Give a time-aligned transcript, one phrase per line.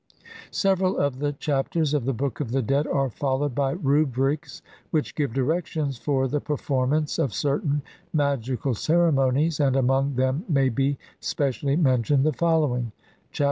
[0.49, 5.13] Several of the Chapters of the Book of the Dead are followed by Rubrics which
[5.13, 11.75] give directions for the performance of certain magical ceremonies, and among them may be specially
[11.75, 12.93] mentioned the following:—
[13.31, 13.39] Chap.